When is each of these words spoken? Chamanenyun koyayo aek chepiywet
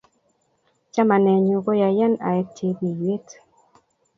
Chamanenyun 0.93 1.61
koyayo 1.65 2.07
aek 2.29 2.47
chepiywet 2.57 3.27